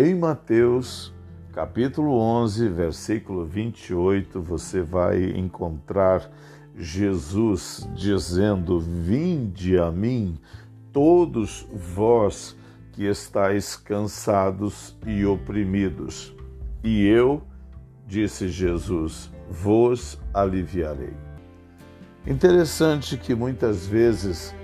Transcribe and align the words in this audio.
Em 0.00 0.14
Mateus, 0.14 1.12
capítulo 1.52 2.20
11, 2.20 2.68
versículo 2.68 3.44
28, 3.44 4.40
você 4.40 4.80
vai 4.80 5.24
encontrar 5.30 6.30
Jesus 6.76 7.84
dizendo: 7.96 8.78
Vinde 8.78 9.76
a 9.76 9.90
mim, 9.90 10.38
todos 10.92 11.66
vós 11.72 12.56
que 12.92 13.06
estáis 13.06 13.74
cansados 13.74 14.96
e 15.04 15.26
oprimidos, 15.26 16.32
e 16.84 17.04
eu, 17.04 17.42
disse 18.06 18.48
Jesus, 18.48 19.32
vos 19.50 20.16
aliviarei. 20.32 21.16
Interessante 22.24 23.16
que 23.16 23.34
muitas 23.34 23.84
vezes 23.84 24.54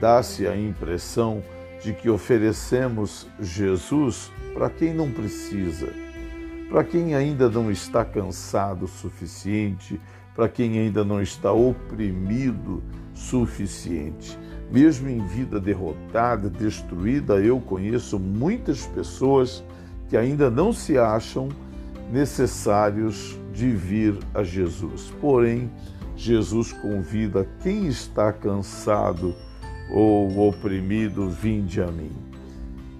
dá-se 0.00 0.46
a 0.46 0.56
impressão 0.56 1.42
de 1.82 1.92
que 1.92 2.10
oferecemos 2.10 3.26
Jesus 3.40 4.30
para 4.54 4.68
quem 4.68 4.92
não 4.92 5.10
precisa, 5.10 5.92
para 6.68 6.84
quem 6.84 7.14
ainda 7.14 7.48
não 7.48 7.70
está 7.70 8.04
cansado 8.04 8.84
o 8.84 8.88
suficiente, 8.88 10.00
para 10.34 10.48
quem 10.48 10.78
ainda 10.78 11.04
não 11.04 11.22
está 11.22 11.52
oprimido 11.52 12.82
suficiente. 13.14 14.38
Mesmo 14.70 15.08
em 15.08 15.26
vida 15.26 15.58
derrotada, 15.58 16.50
destruída, 16.50 17.34
eu 17.40 17.58
conheço 17.60 18.18
muitas 18.18 18.86
pessoas 18.86 19.64
que 20.08 20.16
ainda 20.16 20.50
não 20.50 20.72
se 20.72 20.98
acham 20.98 21.48
necessários 22.12 23.38
de 23.52 23.70
vir 23.70 24.18
a 24.34 24.42
Jesus. 24.42 25.12
Porém, 25.20 25.70
Jesus 26.16 26.72
convida 26.72 27.48
quem 27.62 27.86
está 27.86 28.32
cansado 28.32 29.34
ou 29.90 30.48
oprimido, 30.48 31.28
vinde 31.28 31.82
a 31.82 31.86
mim. 31.86 32.12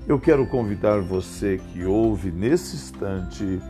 Eu 0.06 0.18
quero 0.18 0.46
convidar 0.46 1.00
você 1.00 1.60
que 1.72 1.84
ouve 1.84 2.30
nesse 2.30 2.76
instante 2.76 3.60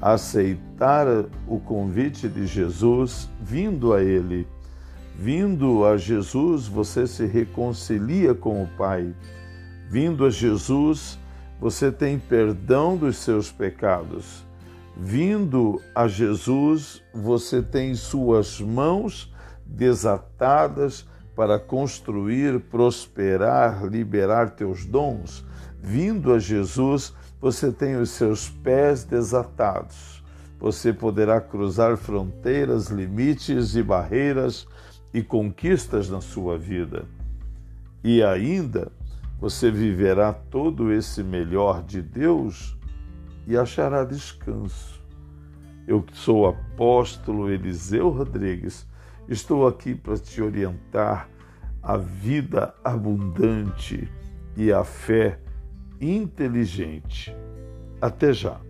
a 0.00 0.12
aceitar 0.12 1.06
o 1.46 1.58
convite 1.60 2.28
de 2.28 2.46
Jesus, 2.46 3.28
vindo 3.42 3.92
a 3.92 4.02
Ele. 4.02 4.46
Vindo 5.18 5.84
a 5.84 5.96
Jesus, 5.96 6.66
você 6.66 7.06
se 7.06 7.26
reconcilia 7.26 8.34
com 8.34 8.62
o 8.62 8.66
Pai. 8.76 9.14
Vindo 9.90 10.24
a 10.24 10.30
Jesus, 10.30 11.18
você 11.60 11.90
tem 11.90 12.18
perdão 12.18 12.96
dos 12.96 13.16
seus 13.16 13.50
pecados. 13.50 14.44
Vindo 14.96 15.80
a 15.94 16.08
Jesus, 16.08 17.02
você 17.14 17.62
tem 17.62 17.94
suas 17.94 18.60
mãos 18.60 19.32
desatadas 19.66 21.06
para 21.36 21.58
construir, 21.58 22.58
prosperar, 22.58 23.84
liberar 23.84 24.50
teus 24.52 24.86
dons. 24.86 25.44
Vindo 25.82 26.32
a 26.32 26.38
Jesus, 26.38 27.14
você 27.38 27.70
tem 27.70 27.96
os 27.96 28.08
seus 28.10 28.48
pés 28.48 29.04
desatados. 29.04 30.24
Você 30.58 30.94
poderá 30.94 31.38
cruzar 31.38 31.98
fronteiras, 31.98 32.88
limites 32.88 33.76
e 33.76 33.82
barreiras 33.82 34.66
e 35.12 35.22
conquistas 35.22 36.08
na 36.08 36.22
sua 36.22 36.56
vida. 36.56 37.04
E 38.02 38.22
ainda 38.22 38.90
você 39.38 39.70
viverá 39.70 40.32
todo 40.32 40.90
esse 40.90 41.22
melhor 41.22 41.82
de 41.82 42.00
Deus 42.00 42.74
e 43.46 43.58
achará 43.58 44.04
descanso. 44.04 44.98
Eu 45.86 46.02
sou 46.14 46.40
o 46.40 46.46
apóstolo 46.46 47.50
Eliseu 47.50 48.08
Rodrigues 48.08 48.86
Estou 49.28 49.66
aqui 49.66 49.94
para 49.94 50.16
te 50.16 50.40
orientar 50.40 51.28
a 51.82 51.96
vida 51.96 52.74
abundante 52.84 54.08
e 54.56 54.72
a 54.72 54.84
fé 54.84 55.40
inteligente. 56.00 57.34
Até 58.00 58.32
já. 58.32 58.65